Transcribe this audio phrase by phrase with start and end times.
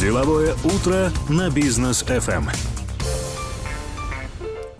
[0.00, 2.44] Деловое утро на бизнес FM.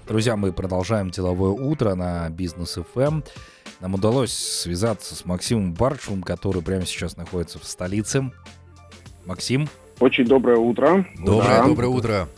[0.09, 3.23] Друзья, мы продолжаем деловое утро на бизнес FM.
[3.81, 8.31] Нам удалось связаться с Максимом Барчевым, который прямо сейчас находится в столице.
[9.27, 9.69] Максим.
[10.01, 11.05] Очень доброе утро.
[11.19, 11.67] Доброе, да.
[11.67, 12.29] доброе утро.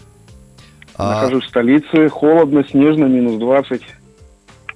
[0.99, 1.47] Нахожусь а...
[1.47, 3.83] в столице, холодно, снежно, минус 20.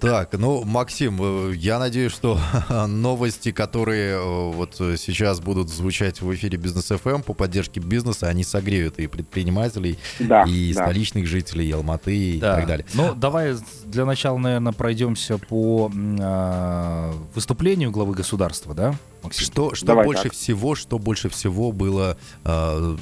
[0.00, 2.38] Так, ну, Максим, э, я надеюсь, что
[2.88, 8.42] новости, которые э, вот сейчас будут звучать в эфире Бизнес FM по поддержке бизнеса, они
[8.42, 10.84] согреют и предпринимателей, да, и да.
[10.84, 12.56] столичных жителей, и Алматы, и да.
[12.56, 12.86] так далее.
[12.94, 18.94] Ну, давай для начала, наверное, пройдемся по э, выступлению главы государства, да?
[19.22, 19.44] Максим?
[19.44, 20.32] Что, что больше так.
[20.32, 22.96] всего, что больше всего было э,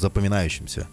[0.00, 0.88] запоминающимся?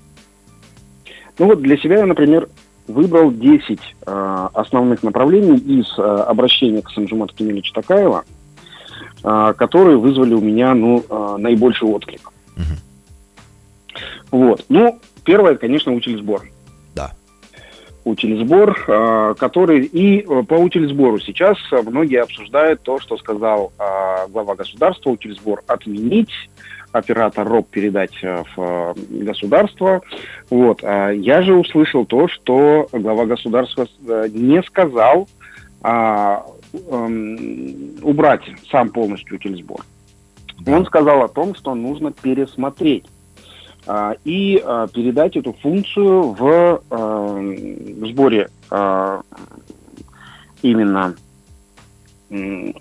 [1.39, 2.47] Ну вот для себя я, например,
[2.87, 8.23] выбрал 10 э, основных направлений из э, обращения к Санжумату Кемелевичу Такаева,
[9.23, 12.31] э, которые вызвали у меня ну, э, наибольший отклик.
[12.55, 14.39] Угу.
[14.39, 14.65] Вот.
[14.69, 16.41] Ну, первое, конечно, утилизбор.
[16.41, 16.54] Да.
[18.05, 19.85] Утилизбор, э, который...
[19.85, 26.31] И э, по утилизбору сейчас многие обсуждают то, что сказал э, глава государства, утилизбор отменить,
[26.91, 30.01] оператор РОП передать э, в э, государство.
[30.49, 30.79] Вот.
[30.83, 33.87] А я же услышал то, что глава государства
[34.29, 35.27] не сказал
[35.81, 39.81] а, um, убрать сам полностью утилизбор.
[40.59, 40.77] Да.
[40.77, 43.14] Он сказал о том, что нужно пересмотреть а,
[44.23, 49.21] и а, передать эту функцию в, а, в сборе а,
[50.61, 51.15] именно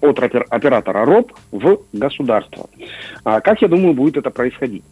[0.00, 2.68] от оператора РОП в государство.
[3.24, 4.82] А как я думаю, будет это происходить?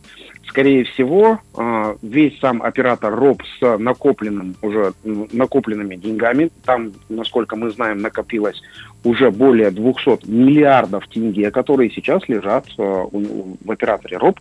[0.46, 7.70] Скорее всего, а, весь сам оператор РОП с накопленным уже накопленными деньгами, там, насколько мы
[7.70, 8.60] знаем, накопилось
[9.02, 14.38] уже более 200 миллиардов тенге, которые сейчас лежат а, в операторе РОП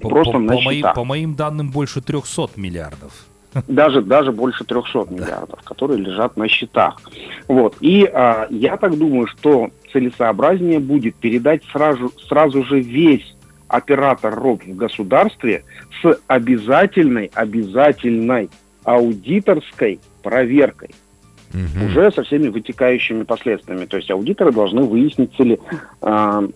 [0.00, 3.26] по, просто по, на по, моим, по моим данным, больше 300 миллиардов
[3.68, 7.00] даже, даже больше 300 миллиардов, которые лежат на счетах.
[7.48, 7.76] Вот.
[7.80, 13.34] И а, я так думаю, что целесообразнее будет передать сразу, сразу же весь
[13.68, 15.64] оператор РОП в государстве
[16.02, 18.50] с обязательной, обязательной
[18.84, 20.90] аудиторской проверкой.
[21.52, 21.86] Угу.
[21.86, 23.84] Уже со всеми вытекающими последствиями.
[23.84, 25.58] То есть аудиторы должны выяснить цели,
[26.02, 26.48] э,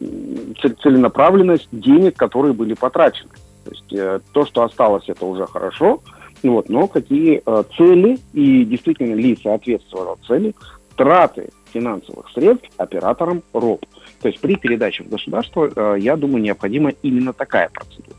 [0.83, 3.31] целенаправленность денег, которые были потрачены.
[3.65, 6.01] То есть э, то, что осталось, это уже хорошо,
[6.43, 10.55] вот, но какие э, цели и действительно ли соответствовала цели
[10.97, 13.85] траты финансовых средств операторам РОП.
[14.21, 18.17] То есть при передаче в государство, э, я думаю, необходима именно такая процедура.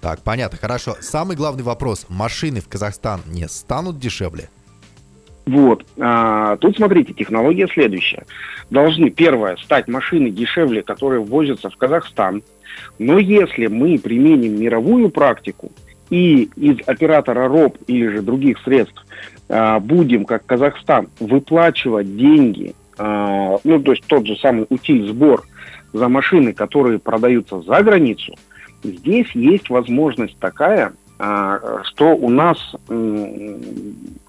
[0.00, 0.96] Так, понятно, хорошо.
[1.00, 2.06] Самый главный вопрос.
[2.08, 4.48] Машины в Казахстан не станут дешевле?
[5.46, 5.84] Вот.
[5.98, 8.24] А, тут, смотрите, технология следующая.
[8.70, 12.42] Должны, первое, стать машины дешевле, которые ввозятся в Казахстан.
[12.98, 15.72] Но если мы применим мировую практику,
[16.10, 19.06] и из оператора РОП или же других средств
[19.48, 25.44] э, будем, как Казахстан, выплачивать деньги, э, ну, то есть тот же самый утиль сбор
[25.92, 28.34] за машины, которые продаются за границу,
[28.82, 32.56] здесь есть возможность такая, что у нас
[32.88, 33.58] э,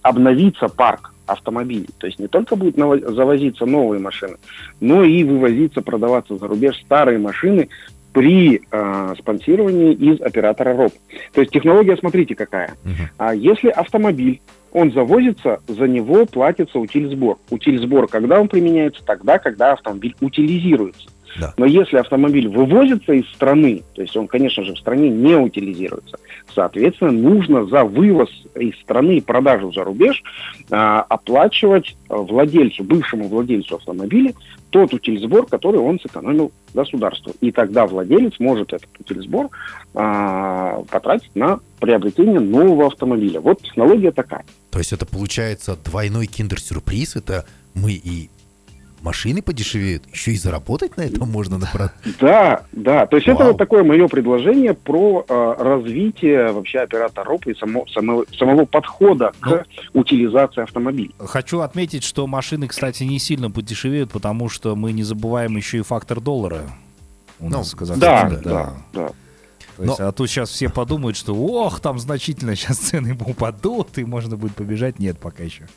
[0.01, 1.87] обновится парк автомобилей.
[1.97, 4.35] То есть не только будет завозиться новые машины,
[4.81, 7.69] но и вывозиться, продаваться за рубеж старые машины
[8.13, 10.93] при э, спонсировании из оператора РОП.
[11.33, 12.75] То есть технология, смотрите, какая.
[12.83, 13.07] Uh-huh.
[13.17, 14.41] А если автомобиль,
[14.73, 17.37] он завозится, за него платится утиль-сбор.
[17.49, 19.01] Утиль-сбор, когда он применяется?
[19.05, 21.09] Тогда, когда автомобиль утилизируется.
[21.39, 21.53] Да.
[21.57, 26.17] Но если автомобиль вывозится из страны, то есть он, конечно же, в стране не утилизируется,
[26.53, 30.23] соответственно, нужно за вывоз из страны и продажу за рубеж
[30.69, 34.33] э, оплачивать владельцу, бывшему владельцу автомобиля
[34.71, 37.33] тот утильсбор, который он сэкономил государству.
[37.41, 39.49] И тогда владелец может этот утильсбор
[39.93, 43.41] э, потратить на приобретение нового автомобиля.
[43.41, 44.45] Вот технология такая.
[44.71, 48.29] То есть это получается двойной киндер-сюрприз, это мы и
[49.01, 53.05] машины подешевеют, еще и заработать на этом можно на Да, да.
[53.07, 53.35] То есть Вау.
[53.35, 58.65] это вот такое мое предложение про э, развитие вообще оператора РОП и само, самого, самого
[58.65, 61.13] подхода ну, к утилизации автомобилей.
[61.19, 65.81] Хочу отметить, что машины, кстати, не сильно подешевеют, потому что мы не забываем еще и
[65.81, 66.61] фактор доллара.
[67.39, 68.37] У ну, нас в Казахстане.
[68.43, 69.11] Да, да, да.
[69.77, 70.07] То есть, Но...
[70.07, 74.55] А тут сейчас все подумают, что ох, там значительно сейчас цены упадут, и можно будет
[74.55, 74.99] побежать.
[74.99, 75.67] Нет, пока еще.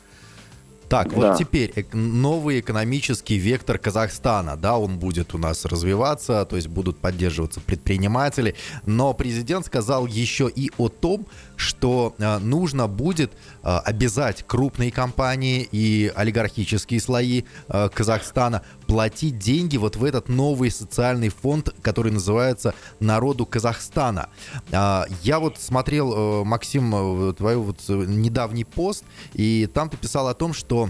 [0.89, 1.15] Так, да.
[1.15, 6.97] вот теперь новый экономический вектор Казахстана, да, он будет у нас развиваться, то есть будут
[6.97, 8.55] поддерживаться предприниматели,
[8.85, 13.31] но президент сказал еще и о том, что э, нужно будет
[13.63, 20.71] э, обязать крупные компании и олигархические слои э, Казахстана платить деньги вот в этот новый
[20.71, 24.29] социальный фонд, который называется «Народу Казахстана».
[24.71, 29.03] А, я вот смотрел, Максим, твой вот недавний пост,
[29.33, 30.89] и там ты писал о том, что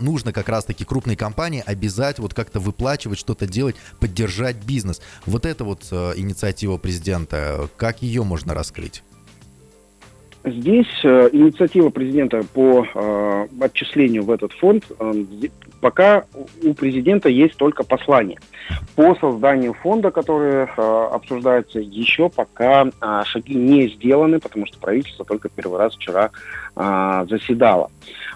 [0.00, 5.02] нужно как раз-таки крупные компании обязать вот как-то выплачивать, что-то делать, поддержать бизнес.
[5.26, 9.02] Вот эта вот э, инициатива президента, как ее можно раскрыть?
[10.42, 15.24] Здесь э, инициатива президента по э, отчислению в этот фонд, э,
[15.80, 16.24] пока
[16.62, 18.38] у президента есть только послание.
[18.96, 25.24] По созданию фонда, который э, обсуждается, еще пока э, шаги не сделаны, потому что правительство
[25.24, 26.30] только первый раз вчера
[26.76, 27.90] э, заседало.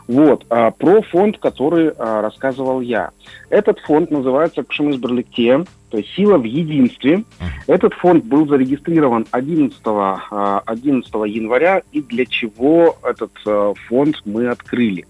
[0.07, 3.11] Вот, э, про фонд, который э, рассказывал я.
[3.49, 7.25] Этот фонд называется Кшумис Берликте, то есть сила в единстве.
[7.67, 15.07] Этот фонд был зарегистрирован 11, 11 января, и для чего этот э, фонд мы открыли.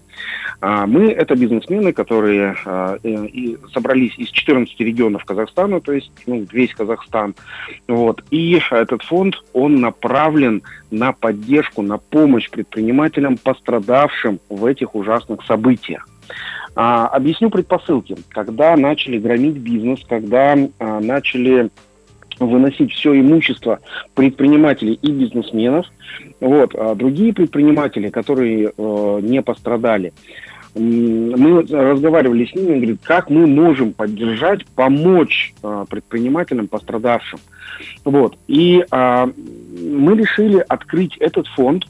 [0.61, 6.45] А, мы это бизнесмены, которые а, и собрались из 14 регионов Казахстана, то есть ну,
[6.51, 7.35] весь Казахстан.
[7.87, 8.23] Вот.
[8.31, 16.07] И этот фонд, он направлен на поддержку, на помощь предпринимателям, пострадавшим в этих ужасных событиях.
[16.75, 18.17] А, объясню предпосылки.
[18.29, 21.69] Когда начали громить бизнес, когда начали
[22.39, 23.79] выносить все имущество
[24.13, 25.87] предпринимателей и бизнесменов,
[26.39, 30.13] вот, а другие предприниматели, которые э, не пострадали,
[30.75, 37.39] мы разговаривали с ними, говорит, как мы можем поддержать, помочь э, предпринимателям пострадавшим.
[38.03, 38.37] Вот.
[38.47, 41.85] И э, мы решили открыть этот фонд,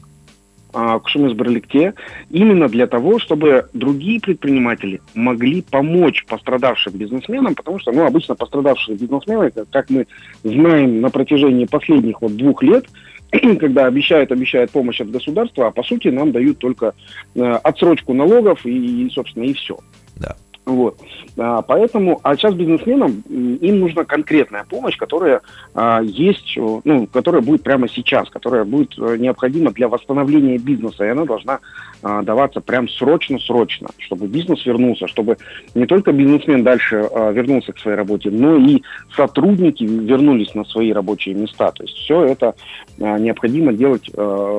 [0.78, 1.94] а, Кушумес Берликте
[2.30, 8.98] именно для того, чтобы другие предприниматели могли помочь пострадавшим бизнесменам, потому что, ну, обычно пострадавшие
[8.98, 10.06] бизнесмены, как мы
[10.44, 12.84] знаем на протяжении последних вот двух лет,
[13.58, 16.92] когда обещают, обещают помощь от государства, а по сути нам дают только
[17.34, 19.78] э, отсрочку налогов и, собственно, и все.
[20.66, 20.98] Вот.
[21.38, 25.42] А, поэтому, а сейчас бизнесменам им нужна конкретная помощь, которая
[25.74, 31.08] а, есть, ну, которая будет прямо сейчас, которая будет э, необходима для восстановления бизнеса, и
[31.08, 31.60] она должна
[32.02, 35.36] а, даваться прям срочно-срочно, чтобы бизнес вернулся, чтобы
[35.76, 38.82] не только бизнесмен дальше вернулся к своей работе, но и
[39.14, 41.70] сотрудники вернулись на свои рабочие места.
[41.70, 42.54] То есть все это
[42.98, 44.10] необходимо делать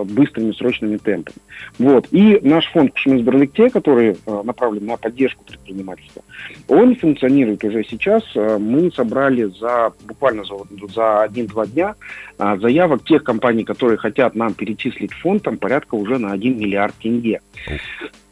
[0.06, 1.38] быстрыми, срочными темпами.
[1.80, 2.08] Вот.
[2.12, 6.24] И наш фонд Кушминсберликте, который направлен на поддержку предпринимателей, предпринимательства.
[6.68, 8.24] Он функционирует уже сейчас.
[8.36, 10.56] Э, мы собрали за буквально за,
[10.94, 11.96] за один-два дня
[12.38, 16.96] э, заявок тех компаний, которые хотят нам перечислить фонд, там порядка уже на 1 миллиард
[16.96, 17.42] тенге.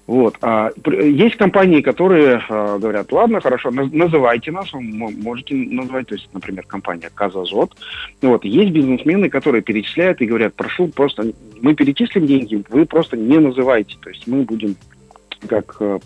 [0.07, 0.37] Вот.
[0.41, 6.29] А, есть компании, которые а, говорят, ладно, хорошо, называйте нас, вы можете назвать, то есть,
[6.31, 7.75] например, компания Казазот.
[8.21, 8.45] Вот.
[8.45, 13.95] Есть бизнесмены, которые перечисляют и говорят, прошу, просто мы перечислим деньги, вы просто не называйте,
[13.99, 14.75] то есть мы будем
[15.45, 15.99] как э,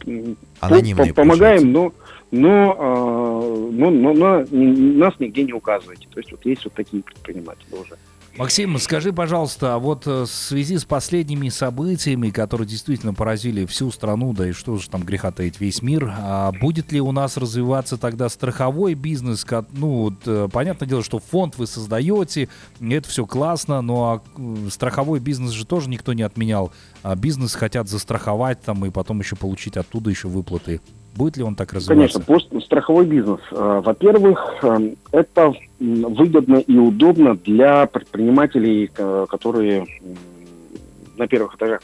[0.60, 1.94] Анонимные, помогаем, но,
[2.32, 6.08] но, э, но, но, но нас нигде не указываете.
[6.14, 7.98] То есть вот есть вот такие предприниматели уже.
[8.40, 13.92] Максим, скажи, пожалуйста, а вот э, в связи с последними событиями, которые действительно поразили всю
[13.92, 17.36] страну, да и что же там греха таить весь мир, а будет ли у нас
[17.36, 19.46] развиваться тогда страховой бизнес?
[19.74, 22.48] Ну, вот, э, понятное дело, что фонд вы создаете,
[22.80, 26.72] это все классно, но а страховой бизнес же тоже никто не отменял.
[27.04, 30.80] А бизнес хотят застраховать там и потом еще получить оттуда еще выплаты.
[31.16, 32.22] Будет ли он так развиваться?
[32.22, 33.42] Конечно, страховой бизнес.
[33.52, 39.86] Э, во-первых, э, это выгодно и удобно для предпринимателей, э, которые
[41.18, 41.82] на первых этажах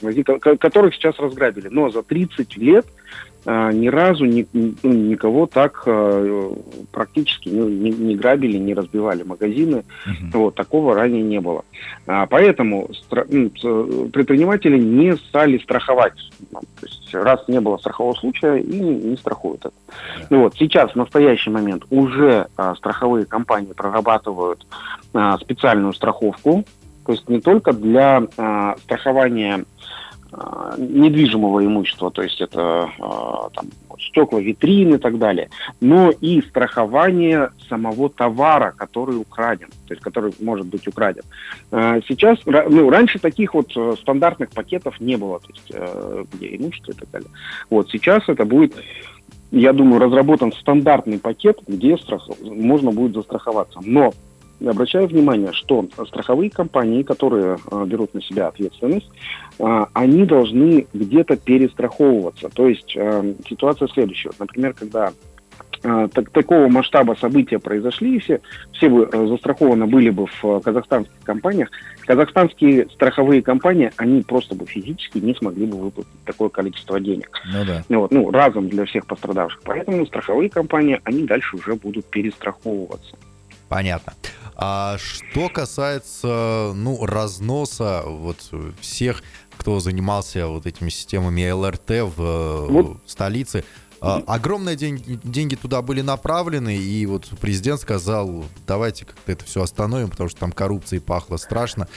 [0.60, 1.68] которых сейчас разграбили.
[1.68, 2.86] Но за 30 лет
[3.46, 5.84] а, ни разу ни, ну, никого так
[6.94, 9.84] практически не, не грабили, не разбивали магазины.
[10.08, 10.32] Uh-huh.
[10.32, 11.66] Вот, такого ранее не было.
[12.08, 16.16] А, поэтому предприниматели не стали страховать.
[16.52, 19.74] То есть, раз не было страхового случая, и не, не страхуют это.
[20.30, 20.44] Uh-huh.
[20.44, 24.66] Вот, сейчас, в настоящий момент, уже а, страховые компании прорабатывают
[25.14, 26.64] а, специальную страховку,
[27.06, 29.66] то есть не только для а, страхования
[30.78, 33.68] недвижимого имущества, то есть это а, там,
[34.00, 35.50] стекла, витрины и так далее,
[35.80, 41.24] но и страхование самого товара, который украден, то есть который может быть украден.
[41.72, 46.56] А, сейчас, ну, раньше таких вот э, стандартных пакетов не было, то есть э, где
[46.56, 47.30] имущество и так далее.
[47.70, 48.76] Вот сейчас это будет
[49.52, 52.28] я думаю, разработан стандартный пакет, где страх...
[52.42, 53.80] можно будет застраховаться.
[53.84, 54.14] Но
[54.72, 59.10] обращаю внимание, что страховые компании, которые э, берут на себя ответственность,
[59.60, 62.50] э, они должны где-то перестраховываться.
[62.50, 64.32] То есть э, ситуация следующая.
[64.40, 65.12] Например, когда
[65.82, 68.42] так, такого масштаба события произошли, и все,
[68.74, 71.70] все бы застрахованы были бы в казахстанских компаниях,
[72.02, 77.30] казахстанские страховые компании, они просто бы физически не смогли бы выплатить такое количество денег.
[77.54, 77.84] Ну да.
[77.88, 79.62] Ну, вот, ну, разом для всех пострадавших.
[79.64, 83.16] Поэтому страховые компании, они дальше уже будут перестраховываться.
[83.70, 84.14] Понятно.
[84.58, 88.38] А что касается, ну, разноса вот
[88.80, 89.22] всех,
[89.58, 92.98] кто занимался вот этими системами ЛРТ в э, вот.
[93.06, 93.64] столице,
[94.02, 99.64] а, огромные деньги, деньги туда были направлены, и вот президент сказал, давайте как-то это все
[99.64, 101.88] остановим, потому что там коррупции пахло страшно.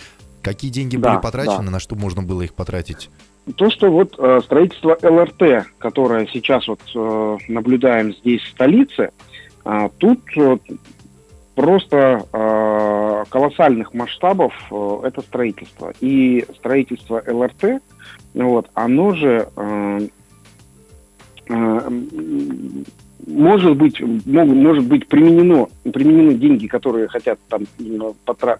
[0.41, 1.73] Какие деньги да, были потрачены, да.
[1.73, 3.11] на что можно было их потратить?
[3.57, 9.11] То, что вот э, строительство ЛРТ, которое сейчас вот э, наблюдаем здесь в столице,
[9.65, 10.57] э, тут э,
[11.59, 15.93] просто э, колоссальных масштабов э, это строительство.
[16.01, 17.83] И строительство ЛРТ,
[18.35, 20.09] вот, оно же э,
[21.49, 21.91] Э,
[23.27, 27.65] может быть, может быть применено, применены деньги, которые хотят там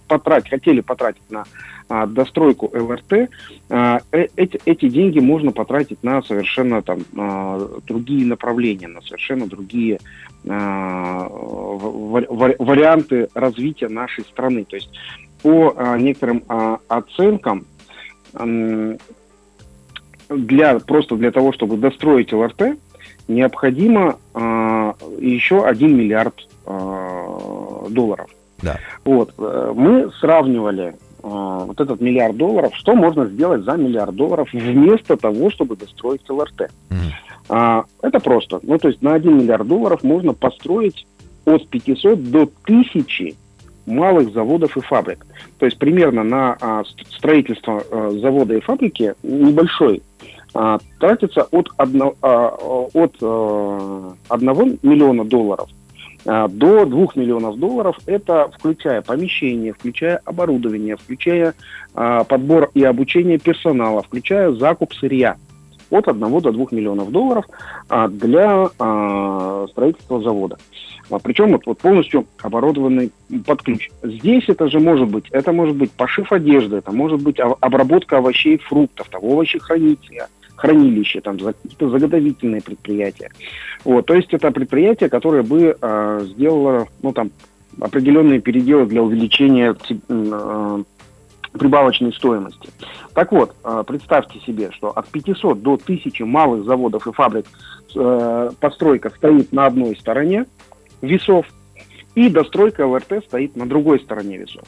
[0.07, 1.45] потратить, хотели потратить на
[1.89, 3.31] а, достройку ЛРТ,
[3.71, 9.47] а, э, эти, эти деньги можно потратить на совершенно там а, другие направления, на совершенно
[9.47, 10.01] другие
[12.59, 14.65] варианты развития нашей страны.
[14.65, 14.91] То есть
[15.43, 17.67] по а, некоторым а, оценкам
[20.29, 22.79] для, просто для того, чтобы достроить ЛРТ,
[23.29, 26.35] необходимо э, еще 1 миллиард
[26.67, 28.31] э, долларов.
[28.63, 28.79] Да.
[29.05, 34.49] Вот, э, мы сравнивали э, вот этот миллиард долларов, что можно сделать за миллиард долларов
[34.53, 36.71] вместо того, чтобы достроить ЛРТ.
[36.91, 36.97] Mm.
[37.49, 38.61] А, это просто.
[38.63, 41.07] Ну, то есть на 1 миллиард долларов можно построить
[41.45, 43.35] от 500 до 1000
[43.87, 45.27] малых заводов и фабрик.
[45.59, 46.83] То есть примерно на а,
[47.17, 50.03] строительство а, завода и фабрики небольшой
[50.55, 52.49] а, тратится от, одно, а,
[52.93, 55.88] от а, 1 миллиона долларов а,
[56.25, 57.97] до 2 миллионов долларов.
[58.07, 61.55] Это включая помещение, включая оборудование, включая
[61.95, 65.37] а, подбор и обучение персонала, включая закуп сырья
[65.91, 67.45] от 1 до 2 миллионов долларов
[67.89, 70.59] а, для а, строительства завода.
[71.11, 73.11] А, причем вот, вот полностью оборудованный
[73.47, 73.91] под ключ.
[74.03, 78.57] Здесь это же может быть, это может быть пошив одежды, это может быть обработка овощей
[78.57, 83.31] и фруктов, там, овощехранителя, хранилище, там, какие-то заготовительные предприятия.
[83.85, 87.31] Вот, то есть это предприятие, которое бы э, сделало, ну, там,
[87.81, 90.83] определенные переделы для увеличения э,
[91.53, 92.69] прибавочной стоимости.
[93.15, 97.47] Так вот, э, представьте себе, что от 500 до 1000 малых заводов и фабрик
[97.95, 100.47] э, постройка стоит на одной стороне
[101.03, 101.47] весов,
[102.17, 104.65] и достройка ЛРТ стоит на другой стороне весов.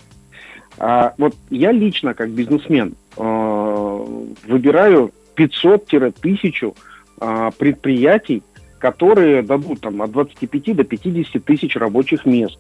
[0.79, 4.07] А, вот я лично, как бизнесмен, э,
[4.47, 6.77] выбираю 500-1000
[7.21, 8.43] а, предприятий,
[8.79, 12.59] которые дадут там, от 25 до 50 тысяч рабочих мест.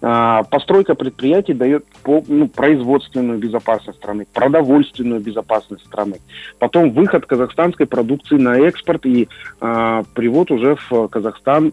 [0.00, 6.18] А, постройка предприятий дает по, ну, производственную безопасность страны, продовольственную безопасность страны.
[6.58, 9.28] Потом выход казахстанской продукции на экспорт и
[9.60, 11.72] а, привод уже в Казахстан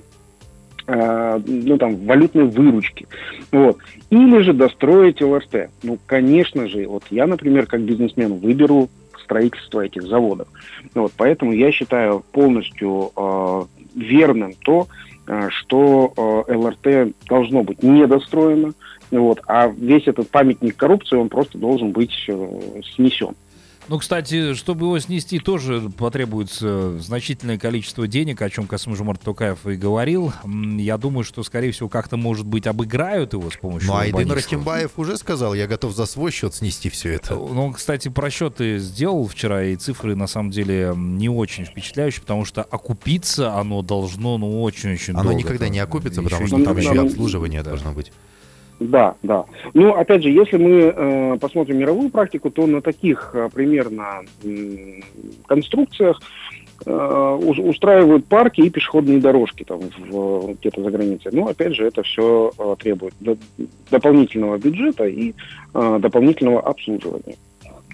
[0.88, 3.08] а, ну, там, валютной выручки.
[3.52, 3.78] Вот.
[4.10, 5.70] Или же достроить ЛРТ.
[5.84, 8.90] Ну, конечно же, вот я, например, как бизнесмен выберу
[9.25, 10.48] строительства этих заводов.
[10.94, 13.63] Вот, поэтому я считаю полностью э,
[13.96, 14.88] верным то,
[15.27, 18.74] э, что э, ЛРТ должно быть недостроено,
[19.12, 23.36] вот, а весь этот памятник коррупции, он просто должен быть э, снесен.
[23.88, 29.75] Ну, кстати, чтобы его снести, тоже потребуется значительное количество денег, о чем Касым-Жумар Токаев и
[29.75, 30.34] говорил.
[30.77, 34.92] Я думаю, что, скорее всего, как-то, может быть, обыграют его с помощью Ну, Айдын Рахимбаев
[34.98, 37.36] уже сказал, я готов за свой счет снести все это.
[37.36, 42.63] Ну, кстати, просчеты сделал вчера, и цифры, на самом деле, не очень впечатляющие, потому что
[42.63, 45.30] окупиться оно должно, ну, очень-очень долго.
[45.30, 48.12] Оно никогда не окупится, потому что там еще и обслуживание должно быть.
[48.79, 49.46] Да, да.
[49.74, 55.00] Ну, опять же, если мы э, посмотрим мировую практику, то на таких э, примерно э,
[55.48, 56.20] конструкциях
[56.86, 61.32] устраивают парки и пешеходные дорожки там где-то за границей.
[61.34, 63.38] Но, опять же, это все э, требует до,
[63.89, 65.34] дополнительного бюджета и
[65.74, 67.38] э, дополнительного обслуживания.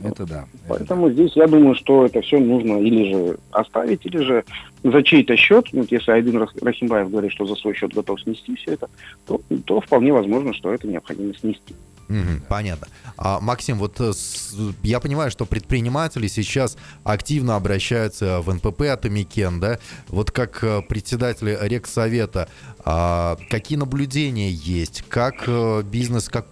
[0.04, 0.46] Это да.
[0.68, 4.44] Поэтому это здесь я думаю, что это все нужно или же оставить, или же
[4.84, 5.68] за чей-то счет.
[5.74, 8.90] Вот если Айдин Рахимбаев говорит, что за свой счет готов снести все это,
[9.26, 11.76] то, то вполне возможно, что это необходимо снести.
[12.50, 12.88] понятно.
[13.18, 14.12] А, Максим, вот э,
[14.84, 19.80] я понимаю, что предприниматели сейчас активно обращаются в НПП Атамекен, да?
[20.10, 22.50] Вот как э, председатель Регсовета,
[22.84, 25.04] а, какие наблюдения есть?
[25.08, 26.48] Как э, бизнес, как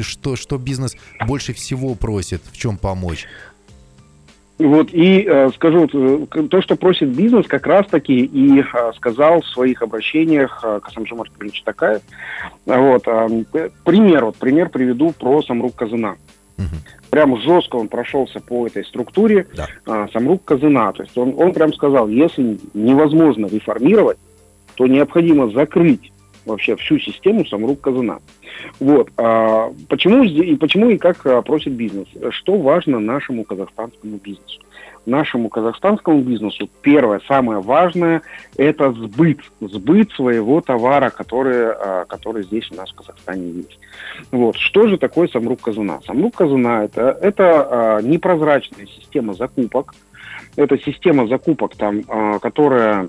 [0.00, 0.96] что, что бизнес
[1.26, 3.26] больше всего просит, в чем помочь?
[4.58, 9.46] Вот, и э, скажу, э, то, что просит бизнес, как раз-таки и э, сказал в
[9.48, 12.02] своих обращениях э, Касамжи Маркович Такаев.
[12.66, 16.16] Вот, э, пример, вот пример приведу про Самрук Казана.
[16.58, 16.66] Угу.
[17.10, 19.66] Прям жестко он прошелся по этой структуре да.
[19.86, 20.92] э, Самрук Казана.
[20.92, 24.18] То есть он, он прям сказал, если невозможно реформировать,
[24.76, 26.11] то необходимо закрыть
[26.44, 28.18] вообще всю систему Самрук Казана.
[28.80, 29.10] Вот.
[29.16, 32.08] А почему и почему и как а, просит бизнес?
[32.30, 34.60] Что важно нашему казахстанскому бизнесу?
[35.04, 38.22] Нашему казахстанскому бизнесу первое, самое важное,
[38.56, 39.40] это сбыт.
[39.60, 43.78] Сбыт своего товара, который, а, который здесь у нас в Казахстане есть.
[44.30, 44.56] Вот.
[44.56, 46.00] Что же такое Самрук Казана?
[46.06, 49.94] Самрук Казана это, это непрозрачная система закупок.
[50.54, 52.02] Это система закупок, там,
[52.40, 53.08] которая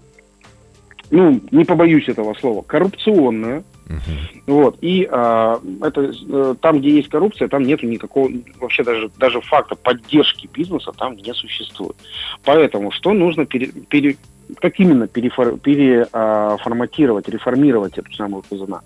[1.13, 3.63] ну, не побоюсь этого слова, коррупционная.
[3.86, 4.41] Uh-huh.
[4.48, 4.79] Вот.
[4.82, 9.75] И а, это, э, там, где есть коррупция, там нету никакого, вообще даже, даже факта
[9.75, 11.96] поддержки бизнеса там не существует.
[12.43, 14.17] Поэтому что нужно пере, пере,
[14.60, 18.82] как именно переформатировать, реформировать эту самую Казана?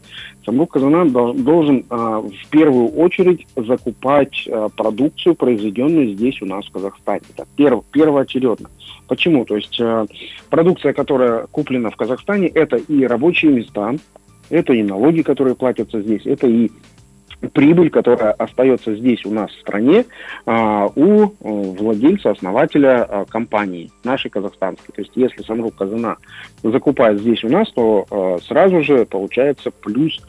[0.46, 6.72] Самрук Казана должен а, в первую очередь закупать а, продукцию, произведенную здесь у нас в
[6.72, 7.22] Казахстане.
[7.36, 8.70] Это перв, первоочередно.
[9.08, 9.46] Почему?
[9.46, 10.06] То есть а,
[10.50, 13.96] продукция, которая куплена в Казахстане, это и рабочие места,
[14.50, 16.70] это и налоги, которые платятся здесь, это и
[17.54, 20.06] прибыль, которая остается здесь у нас в стране,
[20.46, 24.94] а, у э, владельца, основателя а, компании, нашей казахстанской.
[24.96, 26.18] То есть если Самрук Казана
[26.64, 30.20] закупает здесь у нас, то сразу же получается плюс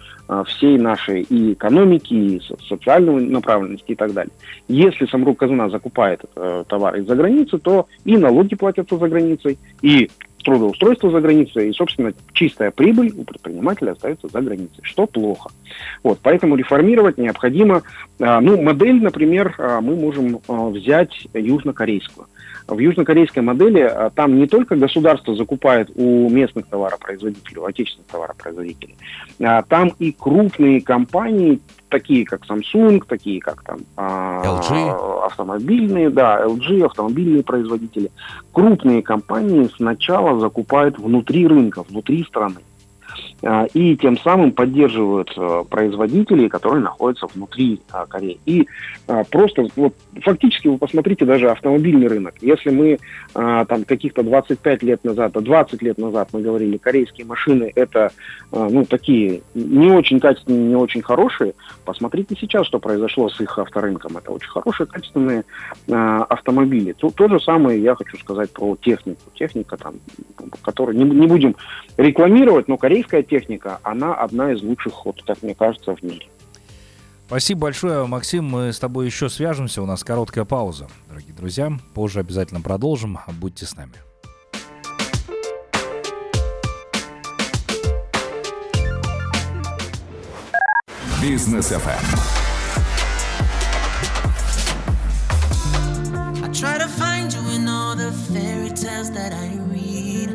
[0.47, 4.33] всей нашей и экономики, и социальной направленности и так далее.
[4.69, 10.11] Если Самрук Казана закупает э, товар из-за границы, то и налоги платятся за границей, и
[10.45, 15.51] трудоустройство за границей, и, собственно, чистая прибыль у предпринимателя остается за границей, что плохо.
[16.03, 17.83] Вот, поэтому реформировать необходимо,
[18.21, 22.27] а, ну, модель, например, а, мы можем а, взять южнокорейскую.
[22.69, 28.95] В южнокорейской модели там не только государство закупает у местных товаропроизводителей, у отечественных товаропроизводителей,
[29.39, 35.25] там и крупные компании такие как Samsung, такие как там LG.
[35.25, 38.11] автомобильные, да, LG, автомобильные производители.
[38.53, 42.61] Крупные компании сначала закупают внутри рынка, внутри страны.
[43.42, 48.40] А, и тем самым поддерживают э, производителей, которые находятся внутри а, Кореи.
[48.47, 48.66] И
[49.07, 52.35] а, просто вот, фактически вы посмотрите даже автомобильный рынок.
[52.40, 52.98] Если мы
[53.33, 58.11] там каких-то 25 лет назад, 20 лет назад мы говорили, корейские машины это
[58.51, 61.55] ну, такие не очень качественные, не очень хорошие,
[61.88, 64.18] посмотрите сейчас, что произошло с их авторынком.
[64.18, 65.46] Это очень хорошие, качественные
[65.88, 66.92] автомобили.
[66.92, 69.22] То, то же самое я хочу сказать про технику.
[69.35, 69.94] Техника там,
[70.61, 71.57] которую не, не будем
[71.96, 76.27] рекламировать, но корейская техника, она одна из лучших, вот так мне кажется, в мире.
[77.27, 78.44] Спасибо большое, Максим.
[78.44, 79.81] Мы с тобой еще свяжемся.
[79.81, 81.72] У нас короткая пауза, дорогие друзья.
[81.94, 83.18] Позже обязательно продолжим.
[83.40, 83.94] Будьте с нами.
[91.20, 92.04] Business FM.
[96.44, 100.31] I try to find you in all the fairy tales that I read.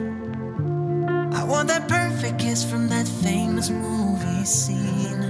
[1.34, 5.24] I want that perfect kiss from that famous movie scene.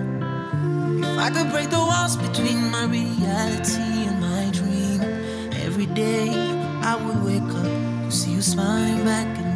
[1.03, 5.01] If I could break the walls between my reality and my dream,
[5.63, 6.29] every day
[6.81, 9.52] I would wake up, see you smiling back at me.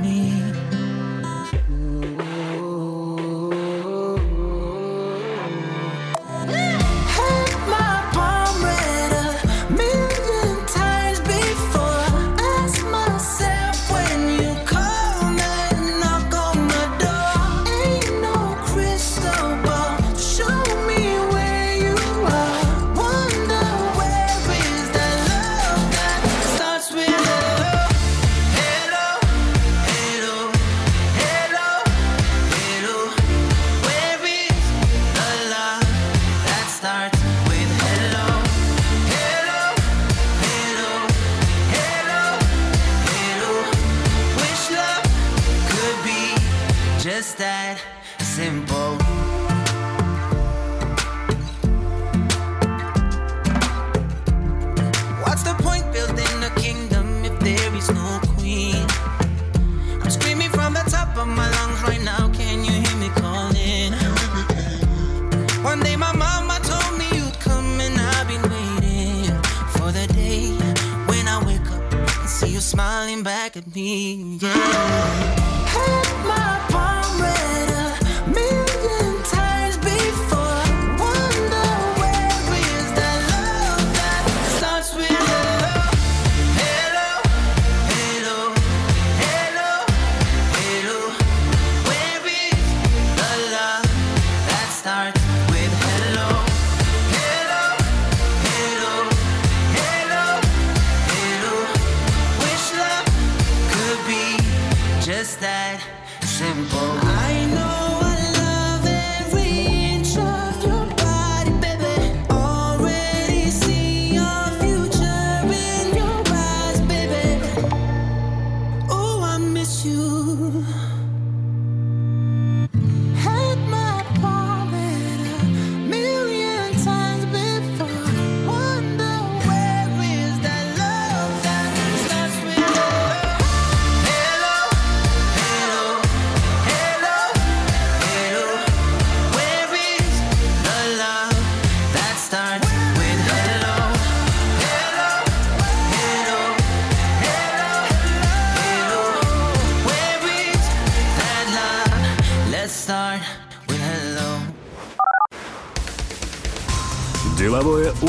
[105.40, 105.97] that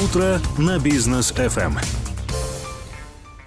[0.09, 1.75] утро на бизнес FM.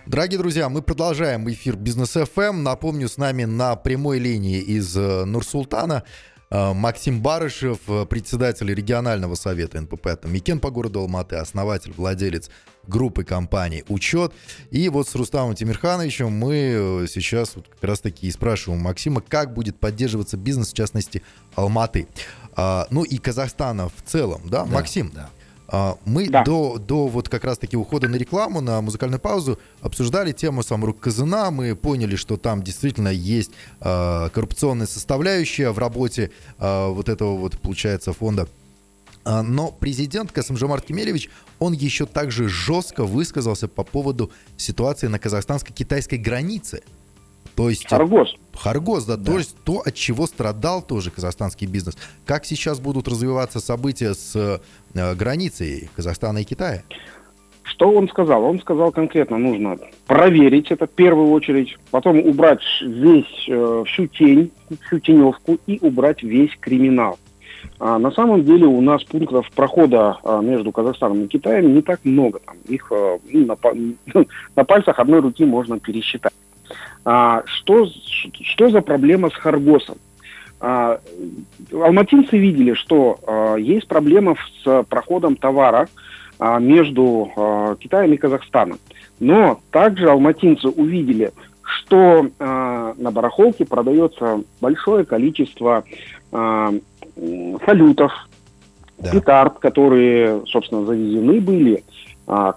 [0.06, 2.58] Дорогие друзья, мы продолжаем эфир Бизнес FM.
[2.58, 6.04] Напомню, с нами на прямой линии из э, Нур-Султана
[6.52, 12.52] э, Максим Барышев, э, председатель регионального совета НПП «Микен» по городу Алматы, основатель, владелец
[12.86, 14.32] группы компаний «Учет».
[14.70, 19.80] И вот с Рустамом Тимирхановичем мы сейчас вот как раз-таки и спрашиваем Максима, как будет
[19.80, 21.24] поддерживаться бизнес, в частности,
[21.56, 22.08] Алматы.
[22.54, 25.12] А, ну и Казахстана в целом, да, Да, Максим?
[25.16, 25.30] да.
[25.72, 26.44] А, Мы Да.
[26.44, 31.50] до, до вот как раз-таки ухода на рекламу, на музыкальную паузу обсуждали тему Самрук Казына.
[31.50, 37.58] Мы поняли, что там действительно есть а, коррупционная составляющая в работе а, вот этого вот,
[37.58, 38.48] получается, фонда.
[39.24, 41.30] Но президент Касымжамар Кемелевич,
[41.60, 46.82] он еще также жестко высказался по поводу ситуации на казахстанско-китайской границе.
[47.56, 47.92] То есть...
[47.92, 48.36] Аргос.
[48.56, 51.98] Харгос, да, то есть то, от чего страдал тоже казахстанский бизнес.
[52.26, 56.84] Как сейчас будут развиваться события с э, границей Казахстана и Китая?
[57.64, 58.44] Что он сказал?
[58.44, 64.52] Он сказал конкретно, нужно проверить это в первую очередь, потом убрать весь, э, всю тень,
[64.86, 67.18] всю теневку и убрать весь криминал.
[67.80, 72.00] А на самом деле у нас пунктов прохода а, между Казахстаном и Китаем не так
[72.04, 72.40] много.
[72.46, 73.58] Там их ну, на,
[74.56, 76.34] на пальцах одной руки можно пересчитать.
[77.04, 77.88] А, что,
[78.44, 79.98] что за проблема с Харгосом?
[80.60, 81.00] А,
[81.74, 85.88] алматинцы видели, что а, есть проблема с проходом товара
[86.40, 88.78] а, между а, Китаем и Казахстаном.
[89.20, 91.32] Но также алматинцы увидели,
[91.64, 95.84] что а, на барахолке продается большое количество
[96.32, 96.74] а,
[97.66, 98.12] салютов,
[99.00, 99.12] Да.
[99.12, 101.84] петард, которые, собственно, завезены были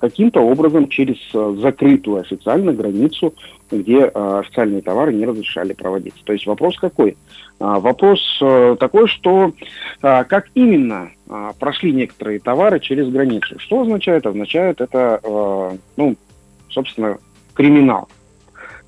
[0.01, 3.35] каким-то образом через а, закрытую официально границу,
[3.71, 6.25] где а, официальные товары не разрешали проводиться.
[6.25, 7.17] То есть вопрос какой?
[7.61, 9.53] А, вопрос э, такой, что
[10.03, 13.59] а, как именно а, прошли некоторые товары через границу.
[13.59, 14.27] Что означает?
[14.27, 16.17] Означает это, э, ну,
[16.69, 17.19] собственно,
[17.55, 18.09] криминал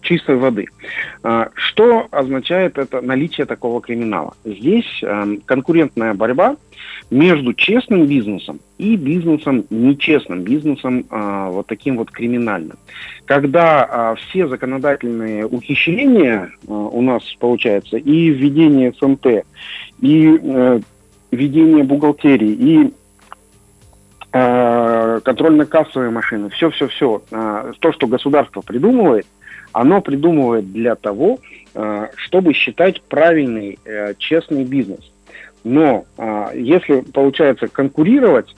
[0.07, 0.67] чистой воды.
[1.23, 4.35] А, Что означает это наличие такого криминала?
[4.45, 6.57] Здесь эм, конкурентная борьба
[7.11, 12.79] между честным бизнесом и бизнесом, нечестным бизнесом, а, вот таким вот криминальным.
[13.25, 19.45] Когда а, все законодательные ухищрения у нас получается и введение СМТ,
[20.01, 20.81] и э,
[21.31, 22.93] ведение бухгалтерии, и
[24.33, 29.27] э, контрольно-кассовые машины, все-все-все, то, что государство придумывает,
[29.77, 31.39] оно придумывает для того,
[31.75, 35.01] э, чтобы считать правильный, э, честный бизнес.
[35.65, 38.55] Но э, если получается конкурировать,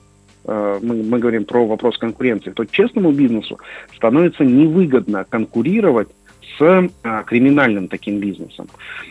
[0.47, 3.59] мы, мы говорим про вопрос конкуренции, то честному бизнесу
[3.95, 6.09] становится невыгодно конкурировать
[6.57, 8.69] с э, криминальным таким бизнесом.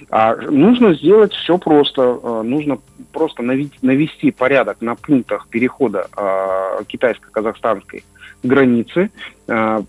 [0.10, 2.20] А нужно сделать все просто.
[2.24, 2.80] Э, нужно
[3.12, 8.04] просто навести порядок на пунктах перехода э, китайско-казахстанской
[8.44, 9.12] границы,
[9.48, 9.82] э,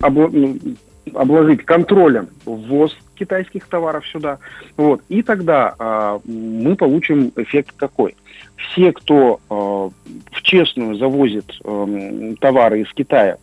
[0.00, 0.56] обла- ну,
[1.14, 4.38] обложить контролем ввоз китайских товаров сюда.
[4.76, 5.02] Вот.
[5.08, 8.16] И тогда э, мы получим эффект какой?
[8.56, 9.54] Все, кто э,
[10.32, 13.36] в честную завозит э, товары из Китая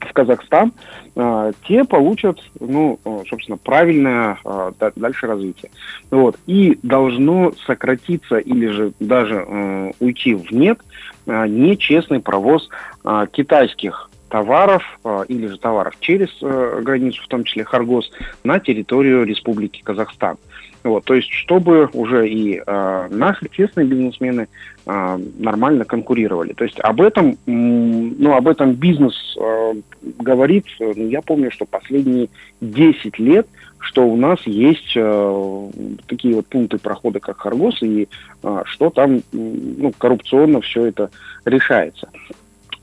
[0.00, 0.72] в Казахстан,
[1.14, 5.70] э, те получат, ну, э, собственно, правильное э, да- дальше развитие.
[6.10, 6.38] Вот.
[6.46, 10.78] И должно сократиться или же даже э, уйти в нет
[11.26, 12.68] э, нечестный провоз
[13.04, 18.10] э, китайских товаров э, или же товаров через э, границу, в том числе Харгос,
[18.44, 20.38] на территорию Республики Казахстан.
[20.84, 24.48] Вот, то есть, чтобы уже и э, наши честные бизнесмены
[24.86, 26.54] э, нормально конкурировали.
[26.54, 29.74] То есть об этом, ну, об этом бизнес э,
[30.18, 32.30] говорит, э, ну, я помню, что последние
[32.62, 33.46] 10 лет,
[33.80, 35.70] что у нас есть э,
[36.06, 38.08] такие вот пункты прохода, как Харгос, и
[38.42, 41.10] э, что там, ну, коррупционно все это
[41.44, 42.08] решается.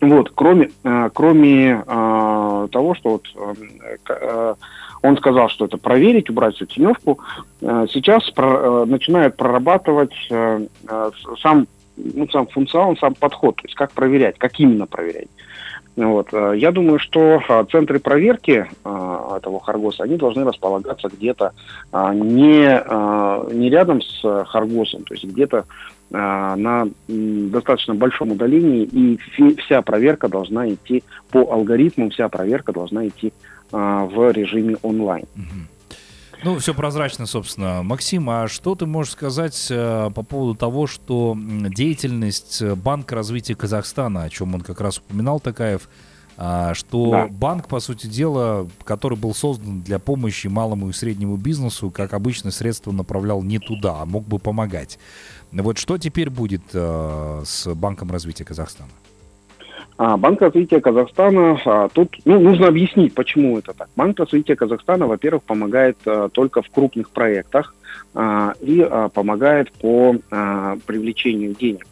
[0.01, 3.27] Вот, кроме, э, кроме э, того, что вот
[4.09, 4.55] э,
[5.01, 7.19] он сказал, что это проверить, убрать всю теневку,
[7.61, 14.87] сейчас начинает прорабатывать сам, ну, сам функционал, сам подход, то есть как проверять, как именно
[14.87, 15.29] проверять.
[15.95, 16.33] Вот.
[16.33, 21.53] Я думаю, что центры проверки этого Харгоса, они должны располагаться где-то
[21.93, 25.63] э, не, не рядом с Харгосом, то есть где-то
[26.11, 29.19] на м, достаточно большом удалении, и
[29.57, 33.31] вся проверка должна идти по алгоритмам, вся проверка должна идти
[33.71, 33.77] э,
[34.11, 35.25] в режиме онлайн.
[36.43, 37.83] Ну, все прозрачно, собственно.
[37.83, 43.55] Максим, а что ты можешь сказать э, по поводу того, что деятельность э, Банка развития
[43.55, 45.89] Казахстана, о чем он как раз упоминал, Такаев, а,
[46.73, 47.27] что Да.
[47.29, 52.51] банк, по сути дела, который был создан для помощи малому и среднему бизнесу, как обычно,
[52.51, 54.99] средства направлял не туда, а мог бы помогать.
[55.51, 58.89] Вот что теперь будет э, с Банком развития Казахстана?
[59.97, 63.89] А Банк развития Казахстана, а, тут ну, нужно объяснить, почему это так.
[63.97, 67.75] Банк развития Казахстана, во-первых, помогает а, только в крупных проектах
[68.13, 71.85] а, и а, помогает по а, привлечению денег.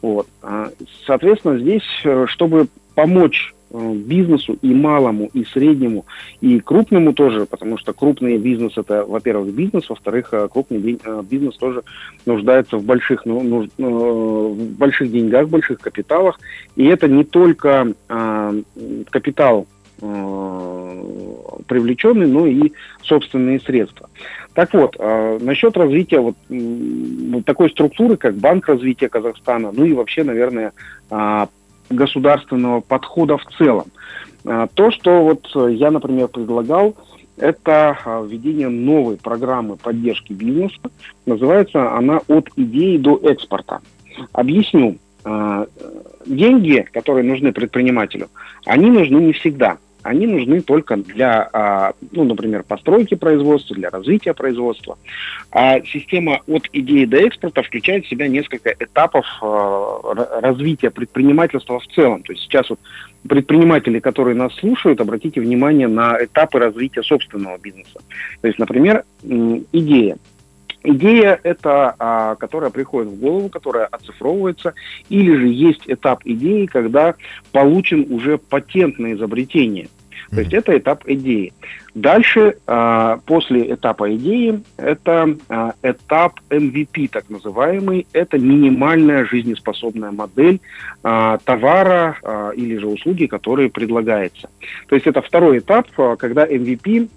[0.00, 0.26] Вот.
[0.40, 0.70] А,
[1.06, 6.06] соответственно, здесь, э, чтобы помочь Э, бизнесу и малому, и среднему,
[6.40, 11.56] и крупному тоже, потому что крупный бизнес это, во-первых, бизнес, во-вторых, э, крупный э, бизнес
[11.56, 11.82] тоже
[12.24, 16.38] нуждается в больших, ну, в больших деньгах, в больших капиталах,
[16.76, 18.62] и это не только э,
[19.10, 19.66] капитал
[20.00, 21.04] э,
[21.66, 24.08] привлеченный, но и собственные средства.
[24.54, 29.92] Так вот, э, насчет развития вот, э, такой структуры, как Банк развития Казахстана, ну и
[29.92, 30.72] вообще, наверное,
[31.10, 31.46] э,
[31.94, 33.86] государственного подхода в целом.
[34.44, 36.94] А, то, что вот я, например, предлагал,
[37.36, 40.78] это а, введение новой программы поддержки бизнеса.
[41.26, 43.80] Называется она «От идеи до экспорта».
[44.32, 44.98] Объясню.
[45.24, 45.66] А,
[46.26, 48.28] деньги, которые нужны предпринимателю,
[48.66, 54.34] они нужны не всегда они нужны только для, а, ну, например, постройки производства, для развития
[54.34, 54.98] производства.
[55.50, 61.86] А система от идеи до экспорта включает в себя несколько этапов а, развития предпринимательства в
[61.88, 62.22] целом.
[62.22, 62.78] То есть сейчас вот
[63.26, 68.00] предприниматели, которые нас слушают, обратите внимание на этапы развития собственного бизнеса.
[68.42, 70.18] То есть, например, идея.
[70.86, 74.74] Идея это, а, которая приходит в голову, которая оцифровывается,
[75.08, 77.14] или же есть этап идеи, когда
[77.52, 79.88] получен уже патент на изобретение.
[80.30, 81.52] То есть это этап идеи.
[81.94, 88.06] Дальше, а, после этапа идеи, это а, этап MVP, так называемый.
[88.12, 90.60] Это минимальная жизнеспособная модель
[91.02, 92.16] товара
[92.56, 94.48] или же услуги, которые предлагается.
[94.88, 95.86] То есть это второй этап,
[96.18, 97.08] когда MVP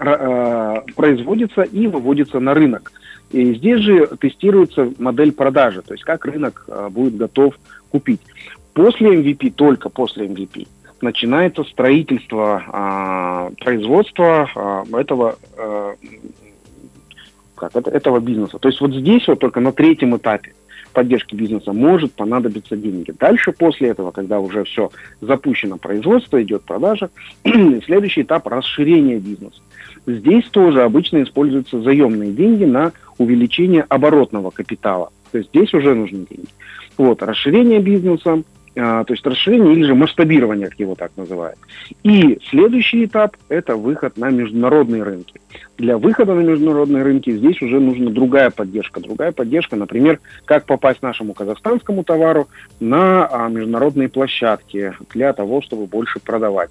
[0.00, 2.90] производится и выводится на рынок.
[3.30, 7.54] И здесь же тестируется модель продажи, то есть как рынок э, будет готов
[7.90, 8.20] купить.
[8.74, 10.66] После MVP, только после MVP,
[11.00, 15.94] начинается строительство а, производства а, этого, а,
[17.54, 18.58] как, это, этого бизнеса.
[18.58, 20.52] То есть вот здесь вот только на третьем этапе
[20.90, 23.12] поддержки бизнеса может понадобиться деньги.
[23.18, 27.10] Дальше, после этого, когда уже все запущено производство, идет продажа,
[27.84, 29.60] следующий этап расширения бизнеса.
[30.06, 35.10] Здесь тоже обычно используются заемные деньги на увеличение оборотного капитала.
[35.32, 36.48] То есть здесь уже нужны деньги.
[36.96, 38.42] Вот, расширение бизнеса,
[38.74, 41.58] то есть расширение или же масштабирование, как его так называют.
[42.02, 45.40] И следующий этап– это выход на международные рынки.
[45.76, 49.00] Для выхода на международные рынки здесь уже нужна другая поддержка.
[49.00, 55.86] Другая поддержка, например, как попасть нашему казахстанскому товару на а, международные площадки для того, чтобы
[55.86, 56.70] больше продавать.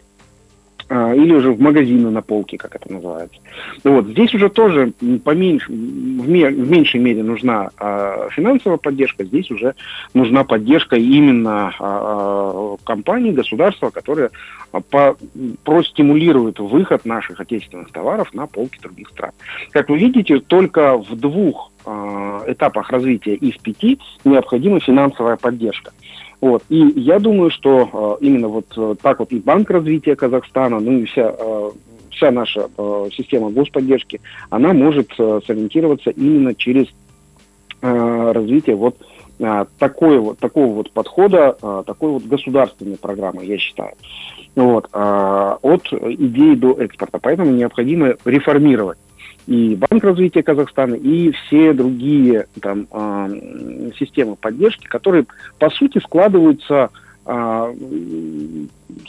[0.92, 3.40] А, или уже в магазины на полке, как это называется.
[3.84, 4.92] Вот, здесь уже тоже
[5.24, 9.76] поменьше, в, мер, в меньшей мере нужна а, финансовая поддержка, здесь уже
[10.16, 14.32] нужна поддержка именно а компаний, государства, которые
[14.90, 15.16] по,
[15.64, 19.32] простимулируют выход наших отечественных товаров на полки других стран.
[19.70, 25.92] Как вы видите, только в двух а, этапах развития из пяти необходима финансовая поддержка.
[26.42, 26.64] Вот.
[26.70, 31.00] И я думаю, что э, именно вот э, так вот и Банк развития Казахстана, ну
[31.00, 31.72] и вся, э,
[32.12, 36.88] вся наша э, система господдержки, она может э, сориентироваться именно через
[37.82, 38.96] э, развитие вот
[39.40, 43.96] э, такой вот, такого вот подхода, э, такой вот государственной программы, я считаю.
[44.56, 47.20] Вот, э, от идеи до экспорта.
[47.22, 48.98] Поэтому необходимо реформировать
[49.50, 55.26] и Банк развития Казахстана, и все другие там, э, системы поддержки, которые,
[55.58, 56.92] по сути, складываются,
[57.26, 57.74] э,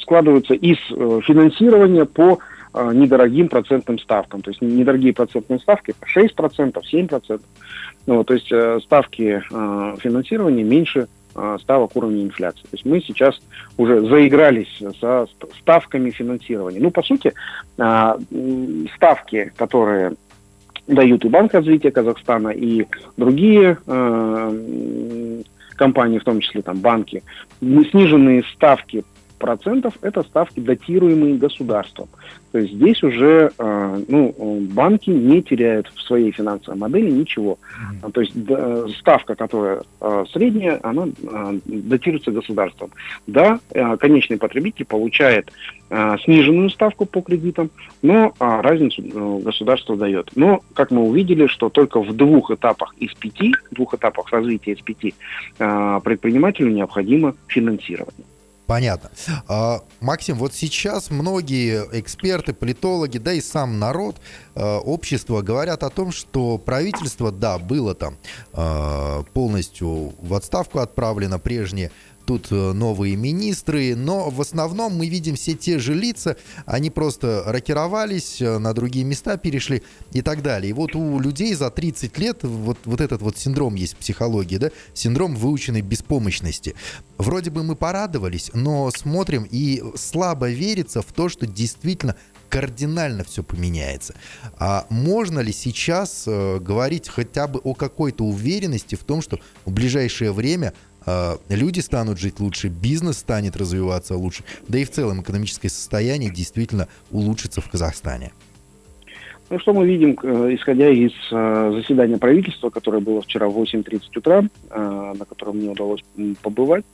[0.00, 2.38] складываются из э, финансирования по
[2.72, 4.40] э, недорогим процентным ставкам.
[4.40, 7.40] То есть недорогие процентные ставки 6%, 7%.
[8.06, 11.06] Ну, то есть э, ставки э, финансирования меньше
[11.60, 12.62] ставок уровня инфляции.
[12.62, 13.40] То есть мы сейчас
[13.76, 15.28] уже заигрались со
[15.60, 16.80] ставками финансирования.
[16.80, 17.32] Ну, по сути,
[18.96, 20.16] ставки, которые
[20.90, 25.42] дают и Банк развития Казахстана, и другие э,
[25.76, 27.22] компании, в том числе там банки,
[27.60, 29.04] сниженные ставки
[29.38, 32.08] процентов– это ставки, датируемые государством.
[32.52, 34.34] То есть здесь уже э, ну,
[34.72, 37.58] банки не теряют в своей финансовой модели ничего.
[38.02, 38.12] Mm-hmm.
[38.12, 41.08] То есть ставка, которая э, средняя, она
[41.64, 42.90] датируется государством.
[43.26, 43.60] Да,
[43.98, 45.52] конечный потребитель получает
[46.24, 47.70] сниженную ставку по кредитам,
[48.02, 49.02] но разницу
[49.44, 50.30] государство дает.
[50.36, 54.80] Но, как мы увидели, что только в двух этапах из пяти, двух этапах развития из
[54.80, 55.14] пяти
[55.58, 58.24] предпринимателю необходимо финансирование.
[58.70, 59.10] Понятно.
[59.48, 64.20] А, Максим, вот сейчас многие эксперты, политологи, да и сам народ,
[64.54, 68.16] а, общество говорят о том, что правительство, да, было там
[68.52, 71.90] а, полностью в отставку отправлено прежнее,
[72.30, 77.42] тут э, новые министры, но в основном мы видим все те же лица, они просто
[77.44, 80.70] рокировались, э, на другие места перешли и так далее.
[80.70, 84.58] И вот у людей за 30 лет вот, вот этот вот синдром есть в психологии,
[84.58, 86.76] да, синдром выученной беспомощности.
[87.18, 92.14] Вроде бы мы порадовались, но смотрим и слабо верится в то, что действительно
[92.50, 94.14] кардинально все поменяется.
[94.58, 99.70] А можно ли сейчас э, говорить хотя бы о какой-то уверенности в том, что в
[99.70, 100.74] ближайшее время
[101.48, 106.88] люди станут жить лучше, бизнес станет развиваться лучше, да и в целом экономическое состояние действительно
[107.10, 108.32] улучшится в Казахстане?
[109.50, 114.00] Ну, что мы видим, э, исходя из э, заседания правительства, которое было вчера в 8.30
[114.14, 116.04] утра, э, на котором мне удалось
[116.40, 116.84] побывать,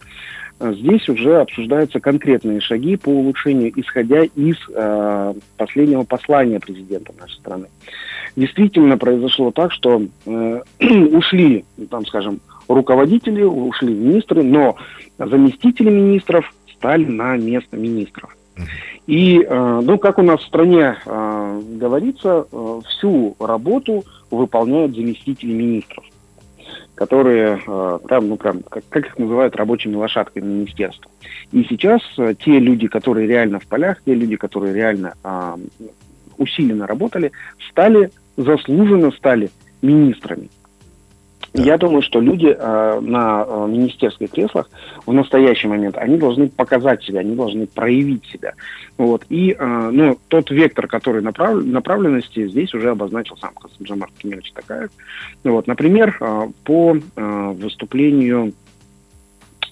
[0.58, 4.56] здесь уже обсуждаются конкретные шаги по улучшению, исходя из
[5.58, 7.66] последнего послания президента нашей страны.
[8.36, 10.00] Действительно произошло так, что
[10.80, 14.76] ушли, там, скажем, руководители, ушли министры, но
[15.18, 18.36] заместители министров стали на место министров.
[19.06, 25.52] И, э, ну, как у нас в стране э, говорится, э, всю работу выполняют заместители
[25.52, 26.04] министров,
[26.96, 27.58] которые,
[28.08, 31.10] прям, ну, прям, как, как их называют, рабочими лошадками министерства.
[31.52, 35.14] И сейчас те люди, которые реально в полях, те люди, которые реально
[36.36, 37.30] усиленно работали,
[37.70, 39.50] стали, заслуженно стали
[39.82, 40.48] министрами.
[41.58, 44.68] Я думаю, что люди э, на э, министерских креслах
[45.06, 48.52] в настоящий момент, они должны показать себя, они должны проявить себя.
[48.98, 49.24] Вот.
[49.30, 51.64] И э, ну, тот вектор, который направ...
[51.64, 54.90] направленности здесь уже обозначил сам Касымжамар Кемерович Такаев.
[55.44, 55.66] Вот.
[55.66, 58.52] Например, э, по э, выступлению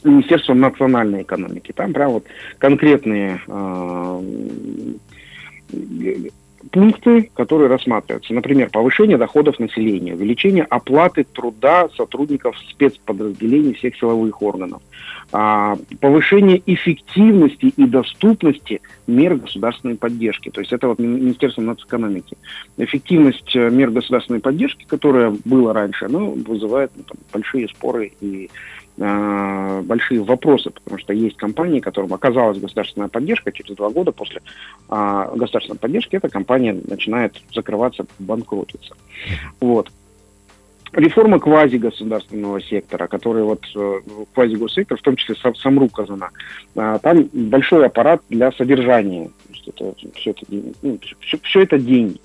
[0.04, 1.72] Министерства национальной экономики.
[1.74, 2.24] Там прям вот
[2.58, 4.22] конкретные э,
[6.70, 8.32] пункты, которые рассматриваются.
[8.32, 14.82] Например, повышение доходов населения, увеличение оплаты труда сотрудников спецподразделений всех силовых органов,
[15.32, 20.50] а, повышение эффективности и доступности мер государственной поддержки.
[20.50, 22.36] То есть это вот Министерство нацэкономики.
[22.78, 28.50] Эффективность э, мер государственной поддержки, которая была раньше, она вызывает ну, там, большие споры и
[28.96, 34.40] э, большие вопросы, потому что есть компании, которым оказалась государственная поддержка, через два года после
[34.88, 38.94] э, государственной поддержки эта компания начинает закрываться, банкротиться.
[39.60, 39.90] Вот.
[40.92, 44.00] Реформа квазигосударственного сектора, который вот э,
[44.32, 46.30] квазигоссектор, в том числе сам, Самру Казана,
[46.76, 49.30] э, там большой аппарат для содержания.
[49.66, 50.46] Это, все, это,
[50.82, 52.20] ну, все, все это деньги.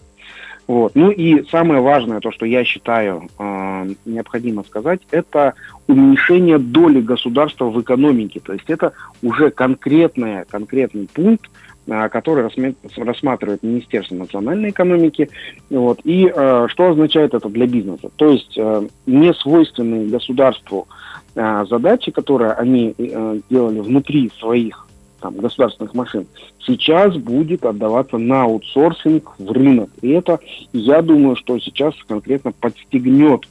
[0.70, 0.92] Вот.
[0.94, 5.56] Ну и самое важное, то, что я считаю э, необходимо сказать, это
[5.88, 8.40] уменьшение доли государства в экономике.
[8.40, 11.50] То есть это уже конкретный, конкретный пункт,
[11.88, 12.52] э, который
[12.98, 15.32] рассматривает Министерство национальной экономики.
[15.72, 16.02] Вот.
[16.04, 18.12] И э, что означает это для бизнеса?
[18.16, 20.88] То есть э, не свойственные государству
[21.34, 24.86] э, задачи, которые они э, делали внутри своих
[25.20, 26.28] там, государственных машин,
[26.66, 29.90] сейчас будет отдаваться на аутсорсинг в рынок.
[30.02, 30.40] И это,
[30.74, 33.48] я думаю, что сейчас конкретно подстегнет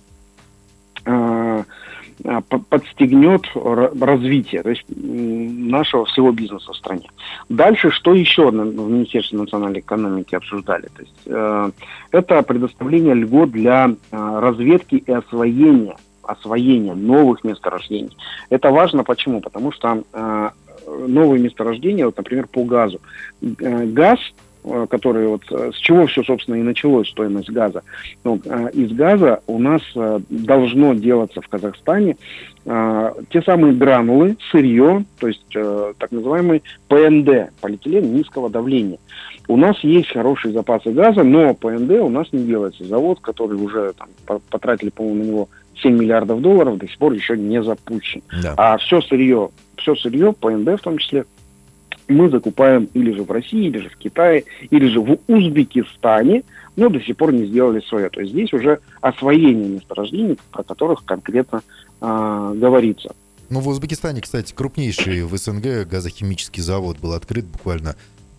[1.05, 1.65] э,
[2.25, 7.09] э подстегнет развитие то есть, нашего всего бизнеса в стране.
[7.49, 10.89] Дальше, что еще в Министерстве национальной экономики обсуждали?
[10.97, 11.71] То есть, э,
[12.11, 18.15] это предоставление льгот для разведки и освоения освоения новых месторождений.
[18.51, 19.41] Это важно почему?
[19.41, 20.03] Потому что
[21.07, 23.01] новые месторождения, вот, например, по газу.
[23.43, 24.19] Э, газ
[24.65, 27.83] э, который вот э, с чего все, собственно, и началось стоимость газа.
[28.25, 28.37] Ну,
[28.73, 29.83] из газа у нас
[30.29, 32.17] должно делаться в Казахстане
[33.31, 38.99] те самые гранулы, сырье, то есть так называемый ПНД, полиэтилен низкого давления.
[39.47, 42.85] У нас есть хорошие запасы газа, но ПНД у нас не делается.
[42.85, 43.95] Завод, который уже
[44.27, 45.49] там, потратили, по-моему, на него
[45.83, 48.23] 7 миллиардов долларов, до сих пор еще не запущен.
[48.43, 48.55] Да.
[48.57, 49.49] А все сырье
[49.79, 51.25] все сырье, ПНД в том числе,
[52.09, 56.43] мы закупаем или же в России, или же в Китае, или же в Узбекистане,
[56.77, 58.09] но до сих пор не сделали свое.
[58.09, 61.63] То есть здесь уже освоение месторождений, про которых конкретно
[62.01, 63.15] э, говорится.
[63.51, 67.97] Ну, в Узбекистане, кстати, крупнейший в СНГ газохимический завод был открыт буквально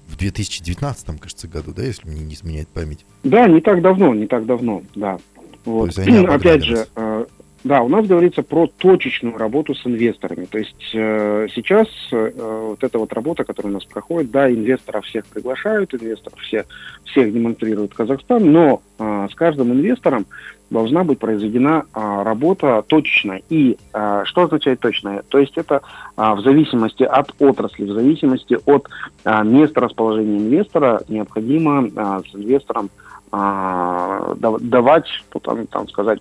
[0.07, 3.05] в 2019, кажется, году, да, если мне не изменяет память.
[3.23, 5.17] Да, не так давно, не так давно, да.
[5.65, 5.97] Вот.
[6.27, 7.25] Опять же, э,
[7.63, 10.45] да, у нас говорится про точечную работу с инвесторами.
[10.45, 15.05] То есть э, сейчас э, вот эта вот работа, которая у нас проходит, да, инвесторов
[15.05, 16.65] всех приглашают, инвесторов все,
[17.03, 20.25] всех демонстрирует Казахстан, но э, с каждым инвестором
[20.69, 23.41] должна быть произведена э, работа точечная.
[23.49, 25.23] И э, что означает точная?
[25.23, 25.81] То есть это
[26.15, 28.87] э, в зависимости от отрасли, в зависимости от
[29.25, 32.89] э, места расположения инвестора необходимо э, с инвестором
[33.31, 35.05] давать,
[35.43, 36.19] там, там сказать,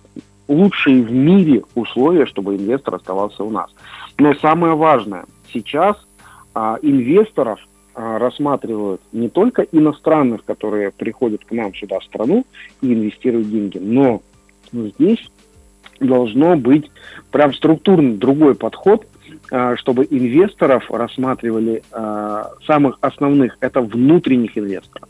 [0.49, 3.69] лучшие в мире условия, чтобы инвестор оставался у нас.
[4.17, 5.95] Но самое важное, сейчас
[6.53, 7.59] а, инвесторов
[7.93, 12.45] а, рассматривают не только иностранных, которые приходят к нам сюда в страну
[12.81, 14.21] и инвестируют деньги, но
[14.73, 15.29] здесь
[15.99, 16.89] должно быть
[17.31, 19.05] прям структурный другой подход,
[19.51, 25.09] а, чтобы инвесторов рассматривали а, самых основных, это внутренних инвесторов.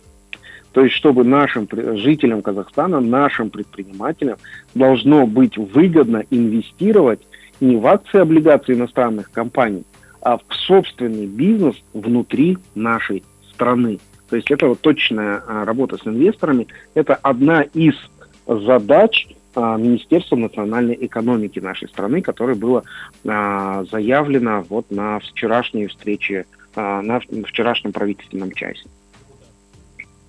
[0.71, 1.67] То есть, чтобы нашим
[1.97, 4.37] жителям Казахстана, нашим предпринимателям
[4.75, 7.21] должно быть выгодно инвестировать
[7.59, 9.83] не в акции облигации иностранных компаний,
[10.21, 13.99] а в собственный бизнес внутри нашей страны.
[14.29, 16.67] То есть это вот точная а, работа с инвесторами.
[16.93, 17.95] Это одна из
[18.45, 22.83] задач а, Министерства национальной экономики нашей страны, которая была
[23.27, 26.45] а, заявлена вот на вчерашней встрече,
[26.75, 28.83] на вчерашнем правительственном часе.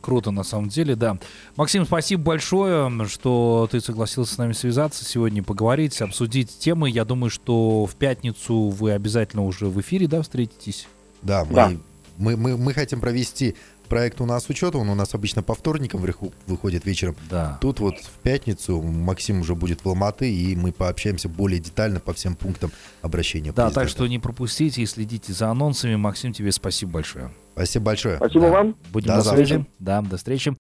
[0.01, 1.19] Круто, на самом деле, да.
[1.57, 6.89] Максим, спасибо большое, что ты согласился с нами связаться сегодня, поговорить, обсудить темы.
[6.91, 10.89] Я думаю, что в пятницу вы обязательно уже в эфире, да, встретитесь?
[11.23, 11.73] Да, мы, да.
[12.17, 13.57] мы, мы, мы хотим провести
[13.91, 16.03] проект у нас учета, он у нас обычно по вторникам
[16.47, 17.17] выходит вечером.
[17.29, 17.59] Да.
[17.61, 22.15] Тут вот в пятницу Максим уже будет в Алматы, и мы пообщаемся более детально по
[22.15, 22.71] всем пунктам
[23.03, 23.53] обращения.
[23.53, 23.81] Да, президента.
[23.81, 25.97] так что не пропустите и следите за анонсами.
[25.97, 27.33] Максим, тебе спасибо большое.
[27.61, 28.17] Спасибо большое.
[28.17, 28.51] Спасибо да.
[28.53, 28.77] вам.
[28.91, 29.67] Будем до на связи.
[29.79, 30.57] Да, до встречи.